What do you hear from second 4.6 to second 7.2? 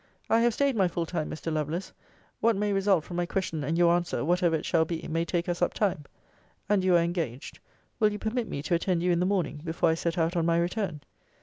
shall be, may take us up time. And you are